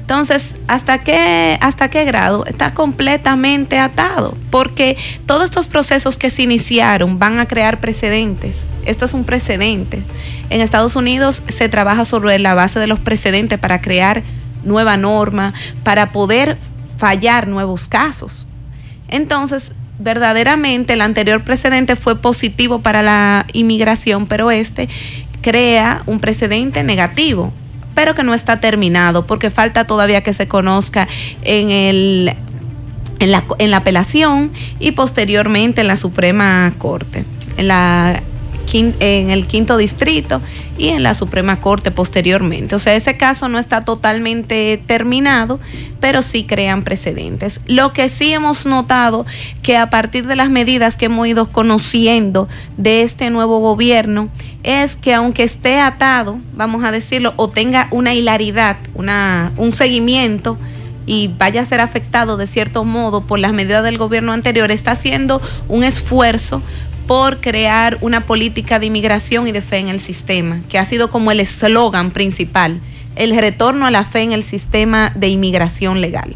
[0.00, 2.44] Entonces, ¿hasta qué, ¿hasta qué grado?
[2.46, 8.64] Está completamente atado, porque todos estos procesos que se iniciaron van a crear precedentes.
[8.84, 10.02] Esto es un precedente.
[10.50, 14.22] En Estados Unidos se trabaja sobre la base de los precedentes para crear
[14.62, 16.58] nueva norma, para poder
[16.98, 18.46] fallar nuevos casos.
[19.08, 24.88] Entonces, verdaderamente el anterior precedente fue positivo para la inmigración, pero este
[25.44, 27.52] crea un precedente negativo,
[27.94, 31.06] pero que no está terminado porque falta todavía que se conozca
[31.42, 32.34] en el
[33.18, 37.26] en la, en la apelación y posteriormente en la Suprema Corte,
[37.58, 38.22] en la
[38.72, 40.40] en el quinto distrito
[40.76, 42.74] y en la Suprema Corte posteriormente.
[42.74, 45.60] O sea, ese caso no está totalmente terminado,
[46.00, 47.60] pero sí crean precedentes.
[47.66, 49.26] Lo que sí hemos notado
[49.62, 54.28] que a partir de las medidas que hemos ido conociendo de este nuevo gobierno
[54.62, 60.58] es que aunque esté atado, vamos a decirlo, o tenga una hilaridad, una, un seguimiento,
[61.06, 64.92] y vaya a ser afectado de cierto modo por las medidas del gobierno anterior, está
[64.92, 66.62] haciendo un esfuerzo
[67.06, 71.10] por crear una política de inmigración y de fe en el sistema, que ha sido
[71.10, 72.80] como el eslogan principal,
[73.16, 76.34] el retorno a la fe en el sistema de inmigración legal.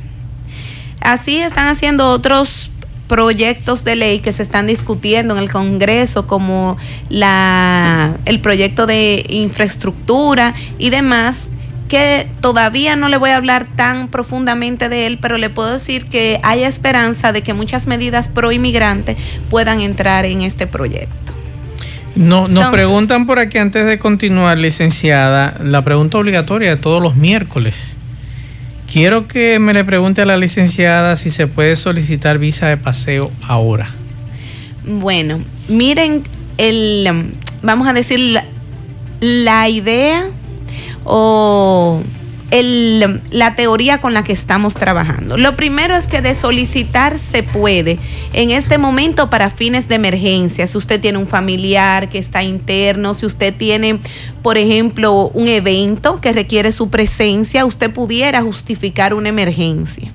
[1.00, 2.70] Así están haciendo otros
[3.09, 6.76] proyectos de ley que se están discutiendo en el Congreso, como
[7.09, 11.48] la, el proyecto de infraestructura y demás,
[11.88, 16.05] que todavía no le voy a hablar tan profundamente de él, pero le puedo decir
[16.07, 19.16] que hay esperanza de que muchas medidas pro inmigrante
[19.51, 21.33] puedan entrar en este proyecto.
[22.14, 27.16] No, nos preguntan por aquí antes de continuar, licenciada, la pregunta obligatoria de todos los
[27.16, 27.96] miércoles.
[28.92, 33.31] Quiero que me le pregunte a la licenciada si se puede solicitar visa de paseo
[33.46, 33.88] ahora.
[34.85, 36.25] Bueno, miren,
[36.56, 37.33] el,
[37.63, 38.44] vamos a decir, la,
[39.21, 40.25] la idea
[41.09, 42.00] o
[43.31, 45.37] la teoría con la que estamos trabajando.
[45.37, 47.98] Lo primero es que de solicitar se puede
[48.33, 50.67] en este momento para fines de emergencia.
[50.67, 53.98] Si usted tiene un familiar que está interno, si usted tiene,
[54.42, 60.13] por ejemplo, un evento que requiere su presencia, usted pudiera justificar una emergencia.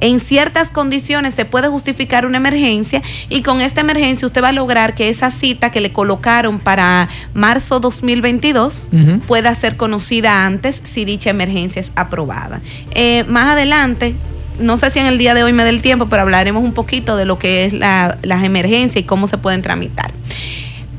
[0.00, 4.52] En ciertas condiciones se puede justificar una emergencia y con esta emergencia usted va a
[4.52, 8.90] lograr que esa cita que le colocaron para marzo 2022
[9.26, 12.60] pueda ser conocida antes si dicha emergencia es aprobada.
[12.92, 14.14] Eh, más adelante
[14.58, 16.72] no sé si en el día de hoy me dé el tiempo, pero hablaremos un
[16.72, 20.12] poquito de lo que es la, las emergencias y cómo se pueden tramitar.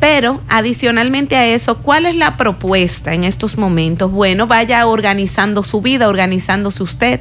[0.02, 4.12] Pero adicionalmente a eso, ¿cuál es la propuesta en estos momentos?
[4.12, 7.20] Bueno, vaya organizando su vida, organizándose usted.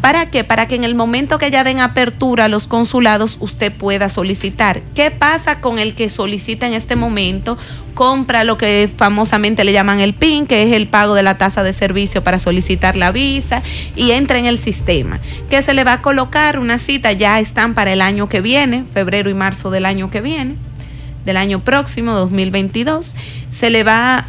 [0.00, 0.44] ¿Para qué?
[0.44, 4.80] Para que en el momento que ya den apertura a los consulados, usted pueda solicitar.
[4.94, 7.58] ¿Qué pasa con el que solicita en este momento?
[7.94, 11.64] Compra lo que famosamente le llaman el PIN, que es el pago de la tasa
[11.64, 13.64] de servicio para solicitar la visa,
[13.96, 15.18] y entra en el sistema.
[15.50, 18.84] Que se le va a colocar una cita, ya están para el año que viene,
[18.94, 20.69] febrero y marzo del año que viene
[21.24, 23.16] del año próximo, 2022,
[23.50, 24.26] se le va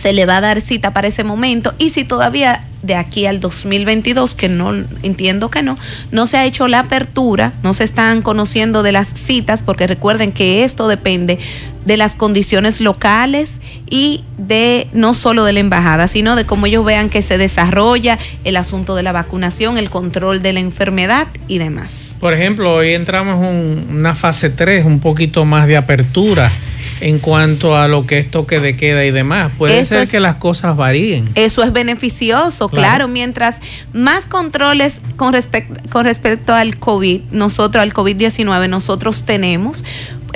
[0.00, 1.72] se le va a dar cita para ese momento.
[1.78, 5.76] Y si todavía de aquí al 2022, que no entiendo que no,
[6.10, 10.32] no se ha hecho la apertura, no se están conociendo de las citas, porque recuerden
[10.32, 11.38] que esto depende
[11.86, 16.84] de las condiciones locales y de no solo de la embajada, sino de cómo ellos
[16.84, 21.58] vean que se desarrolla el asunto de la vacunación, el control de la enfermedad y
[21.58, 22.16] demás.
[22.20, 26.50] Por ejemplo, hoy entramos en una fase 3, un poquito más de apertura
[27.00, 29.52] en cuanto a lo que es toque de queda y demás.
[29.56, 31.28] Puede ser que las cosas varíen.
[31.34, 33.08] Eso es beneficioso, claro.
[33.08, 33.60] Mientras
[33.92, 35.34] más controles con,
[35.90, 39.84] con respecto al COVID, nosotros, al COVID-19, nosotros tenemos,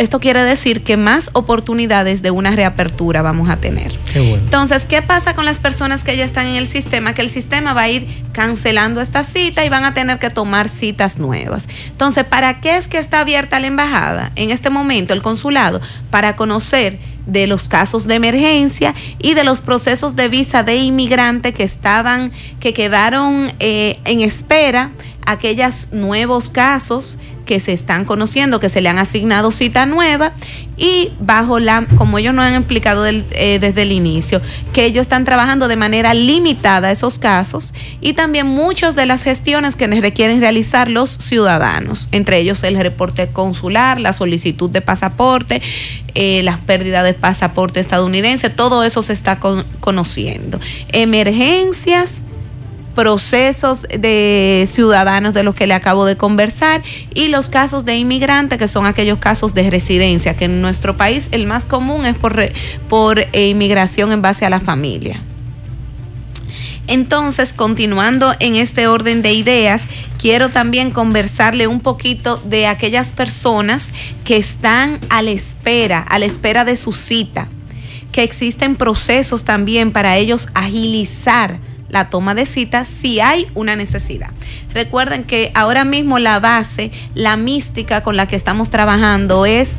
[0.01, 3.92] esto quiere decir que más oportunidades de una reapertura vamos a tener.
[4.14, 7.12] Entonces, ¿qué pasa con las personas que ya están en el sistema?
[7.12, 10.70] Que el sistema va a ir cancelando esta cita y van a tener que tomar
[10.70, 11.68] citas nuevas.
[11.88, 15.82] Entonces, ¿para qué es que está abierta la embajada en este momento, el consulado?
[16.09, 21.53] Para conocer de los casos de emergencia y de los procesos de visa de inmigrante
[21.53, 24.92] que estaban, que quedaron eh, en espera,
[25.27, 27.18] aquellos nuevos casos
[27.51, 30.33] que se están conociendo, que se le han asignado cita nueva
[30.77, 34.41] y bajo la, como ellos nos han explicado eh, desde el inicio,
[34.73, 39.75] que ellos están trabajando de manera limitada esos casos y también muchas de las gestiones
[39.75, 45.61] que requieren realizar los ciudadanos, entre ellos el reporte consular, la solicitud de pasaporte,
[46.14, 49.41] eh, las pérdidas de pasaporte estadounidense, todo eso se está
[49.81, 50.61] conociendo.
[50.93, 52.20] Emergencias
[53.01, 56.82] procesos de ciudadanos de los que le acabo de conversar
[57.14, 61.30] y los casos de inmigrantes que son aquellos casos de residencia, que en nuestro país
[61.32, 62.38] el más común es por,
[62.90, 65.22] por eh, inmigración en base a la familia.
[66.88, 69.80] Entonces, continuando en este orden de ideas,
[70.18, 73.88] quiero también conversarle un poquito de aquellas personas
[74.26, 77.48] que están a la espera, a la espera de su cita,
[78.12, 84.30] que existen procesos también para ellos agilizar la toma de cita si hay una necesidad.
[84.72, 89.76] Recuerden que ahora mismo la base, la mística con la que estamos trabajando es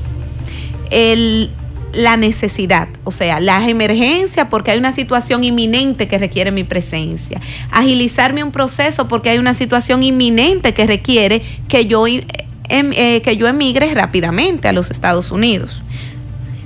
[0.90, 1.50] el,
[1.94, 7.42] la necesidad, o sea, la emergencia porque hay una situación inminente que requiere mi presencia.
[7.72, 12.24] Agilizarme un proceso porque hay una situación inminente que requiere que yo, em,
[12.70, 15.84] eh, que yo emigre rápidamente a los Estados Unidos.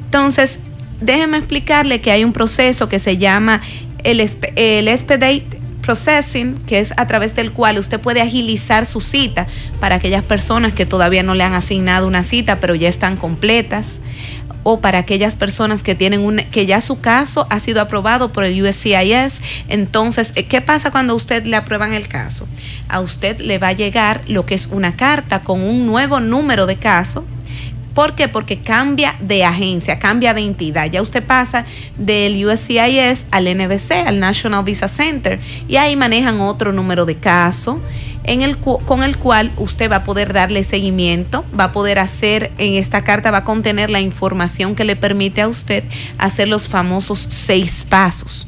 [0.05, 0.59] Entonces,
[1.01, 3.61] déjeme explicarle que hay un proceso que se llama
[4.05, 9.45] el, el expedite processing, que es a través del cual usted puede agilizar su cita
[9.79, 13.99] para aquellas personas que todavía no le han asignado una cita, pero ya están completas,
[14.63, 18.45] o para aquellas personas que tienen un, que ya su caso ha sido aprobado por
[18.45, 19.39] el USCIS.
[19.67, 22.47] Entonces, ¿qué pasa cuando usted le aprueban el caso?
[22.89, 26.65] A usted le va a llegar lo que es una carta con un nuevo número
[26.65, 27.23] de caso
[27.95, 28.27] ¿Por qué?
[28.27, 30.91] Porque cambia de agencia, cambia de entidad.
[30.91, 31.65] Ya usted pasa
[31.97, 35.39] del USCIS al NBC, al National Visa Center,
[35.69, 37.79] y ahí manejan otro número de caso
[38.25, 42.51] en el, con el cual usted va a poder darle seguimiento, va a poder hacer,
[42.57, 45.85] en esta carta va a contener la información que le permite a usted
[46.17, 48.47] hacer los famosos seis pasos.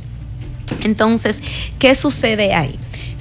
[0.83, 1.41] Entonces,
[1.79, 2.77] ¿qué sucede ahí?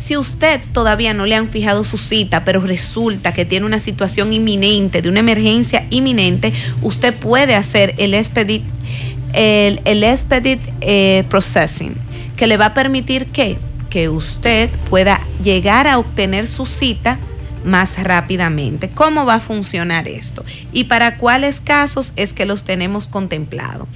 [0.06, 4.32] Si usted todavía no le han fijado su cita, pero resulta que tiene una situación
[4.32, 8.62] inminente, de una emergencia inminente, usted puede hacer el expedit,
[9.32, 11.96] el, expedit eh, processing,
[12.36, 13.58] que le va a permitir que,
[13.90, 17.18] que usted pueda llegar a obtener su cita
[17.64, 18.88] más rápidamente.
[18.88, 20.44] ¿Cómo va a funcionar esto?
[20.72, 23.88] ¿Y para cuáles casos es que los tenemos contemplados?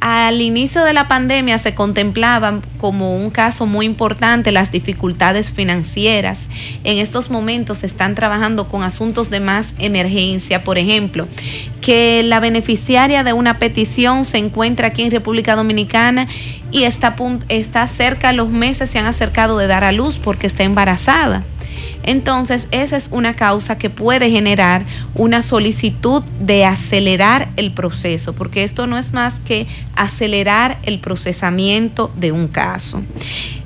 [0.00, 6.46] Al inicio de la pandemia se contemplaban como un caso muy importante las dificultades financieras.
[6.84, 11.28] En estos momentos se están trabajando con asuntos de más emergencia, por ejemplo,
[11.82, 16.26] que la beneficiaria de una petición se encuentra aquí en República Dominicana
[16.72, 17.14] y está,
[17.50, 21.44] está cerca, los meses se han acercado de dar a luz porque está embarazada.
[22.02, 24.84] Entonces, esa es una causa que puede generar
[25.14, 32.10] una solicitud de acelerar el proceso, porque esto no es más que acelerar el procesamiento
[32.16, 33.02] de un caso.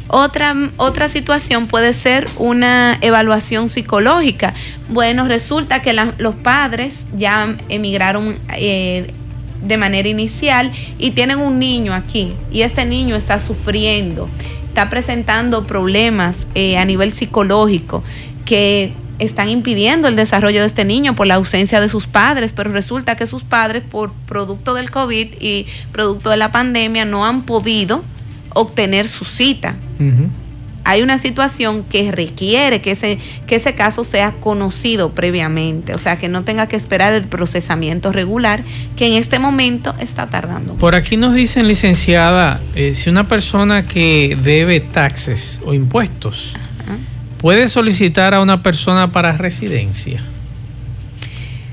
[0.09, 4.53] Otra, otra situación puede ser una evaluación psicológica.
[4.89, 9.13] Bueno, resulta que los padres ya emigraron eh,
[9.63, 14.29] de manera inicial y tienen un niño aquí y este niño está sufriendo,
[14.75, 18.03] está presentando problemas eh, a nivel psicológico
[18.45, 22.73] que están impidiendo el desarrollo de este niño por la ausencia de sus padres, pero
[22.73, 27.43] resulta que sus padres por producto del COVID y producto de la pandemia no han
[27.43, 28.03] podido
[28.53, 29.77] obtener su cita.
[30.85, 36.19] Hay una situación que requiere que ese, que ese caso sea conocido previamente, o sea,
[36.19, 38.63] que no tenga que esperar el procesamiento regular
[38.97, 40.75] que en este momento está tardando.
[40.75, 46.55] Por aquí nos dicen, licenciada, eh, si una persona que debe taxes o impuestos
[47.39, 50.23] puede solicitar a una persona para residencia.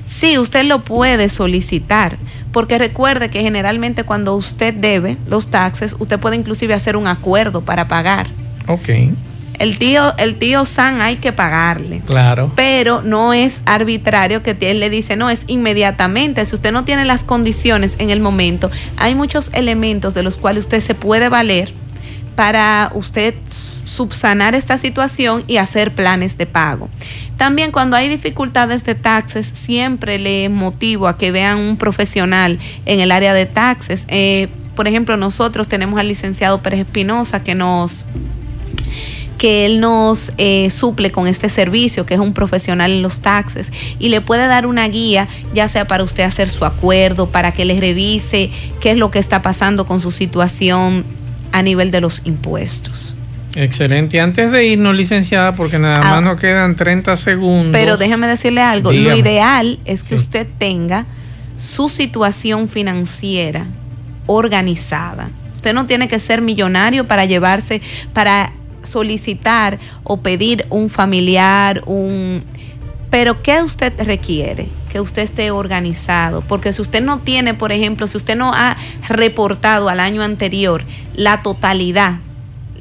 [0.06, 2.18] Sí, usted lo puede solicitar,
[2.52, 7.62] porque recuerde que generalmente cuando usted debe los taxes, usted puede inclusive hacer un acuerdo
[7.62, 8.28] para pagar.
[8.66, 8.88] Ok.
[9.58, 12.00] El tío, el tío San hay que pagarle.
[12.06, 12.52] Claro.
[12.56, 16.44] Pero no es arbitrario que él le dice, no, es inmediatamente.
[16.44, 20.64] Si usted no tiene las condiciones en el momento, hay muchos elementos de los cuales
[20.64, 21.72] usted se puede valer
[22.34, 23.34] para usted
[23.84, 26.88] subsanar esta situación y hacer planes de pago.
[27.36, 33.00] También cuando hay dificultades de taxes, siempre le motivo a que vean un profesional en
[33.00, 34.06] el área de taxes.
[34.08, 38.06] Eh, por ejemplo, nosotros tenemos al licenciado Pérez Espinosa que nos
[39.42, 43.72] que él nos eh, suple con este servicio, que es un profesional en los taxes,
[43.98, 47.64] y le puede dar una guía, ya sea para usted hacer su acuerdo, para que
[47.64, 51.04] le revise qué es lo que está pasando con su situación
[51.50, 53.16] a nivel de los impuestos.
[53.56, 54.20] Excelente.
[54.20, 56.10] Antes de irnos, licenciada, porque nada ah.
[56.10, 57.72] más nos quedan 30 segundos.
[57.72, 58.92] Pero déjame decirle algo.
[58.92, 61.04] Lo ideal es que usted tenga
[61.56, 63.66] su situación financiera
[64.26, 65.30] organizada.
[65.52, 67.82] Usted no tiene que ser millonario para llevarse,
[68.12, 68.52] para
[68.82, 72.42] solicitar o pedir un familiar, un...
[73.10, 74.68] Pero ¿qué usted requiere?
[74.90, 76.40] Que usted esté organizado.
[76.40, 78.76] Porque si usted no tiene, por ejemplo, si usted no ha
[79.08, 80.82] reportado al año anterior
[81.14, 82.20] la totalidad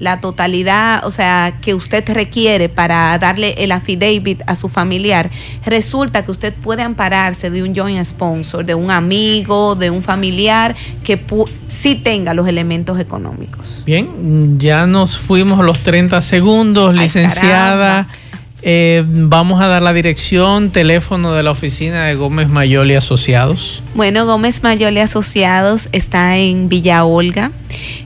[0.01, 5.29] la totalidad, o sea, que usted requiere para darle el affidavit a su familiar,
[5.63, 10.75] resulta que usted puede ampararse de un joint sponsor, de un amigo, de un familiar
[11.03, 11.21] que
[11.67, 13.83] sí tenga los elementos económicos.
[13.85, 18.07] Bien, ya nos fuimos los 30 segundos, licenciada.
[18.63, 23.83] Eh, vamos a dar la dirección, teléfono de la oficina de Gómez Mayol y Asociados.
[23.93, 27.51] Bueno, Gómez Mayol y Asociados está en Villa Olga,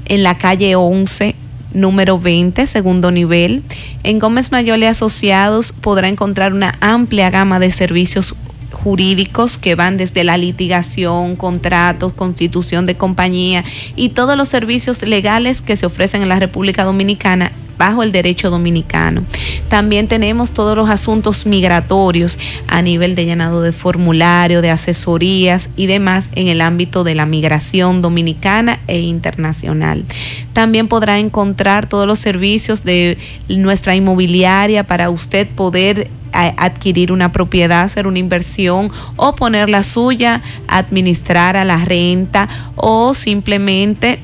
[0.05, 1.35] en la calle 11
[1.75, 3.63] número 20, segundo nivel.
[4.03, 8.33] En Gómez Mayole Asociados podrá encontrar una amplia gama de servicios
[8.71, 13.63] jurídicos que van desde la litigación, contratos, constitución de compañía
[13.95, 18.49] y todos los servicios legales que se ofrecen en la República Dominicana bajo el derecho
[18.49, 19.23] dominicano.
[19.69, 25.87] También tenemos todos los asuntos migratorios a nivel de llenado de formulario, de asesorías y
[25.87, 30.05] demás en el ámbito de la migración dominicana e internacional.
[30.53, 33.17] También podrá encontrar todos los servicios de
[33.49, 40.41] nuestra inmobiliaria para usted poder adquirir una propiedad, hacer una inversión o poner la suya,
[40.67, 44.19] administrar a la renta o simplemente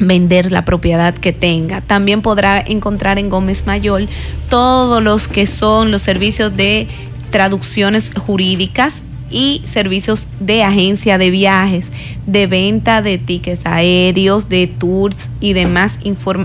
[0.00, 1.80] vender la propiedad que tenga.
[1.80, 4.08] También podrá encontrar en Gómez Mayol
[4.48, 6.88] todos los que son los servicios de
[7.30, 11.86] traducciones jurídicas y servicios de agencia de viajes,
[12.26, 15.98] de venta de tickets aéreos, de tours y demás,